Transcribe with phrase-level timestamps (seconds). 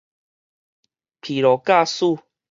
[1.21, 2.19] 疲勞駕駛